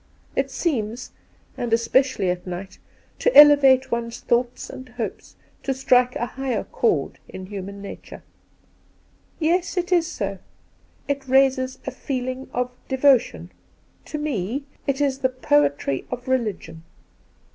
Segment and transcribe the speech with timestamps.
[0.35, 1.11] It seems—
[1.59, 2.79] and especially at night—
[3.19, 8.23] to elevate one's thoughts and hopes, to strike a higher chord in human nature.''
[9.39, 10.39] Yes, it is so.
[11.07, 13.51] It raises a feeling of devotion.
[14.05, 16.81] To me, it is the poetry of religion.'